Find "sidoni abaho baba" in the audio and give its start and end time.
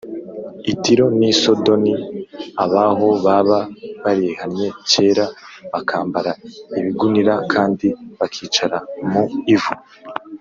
1.41-3.59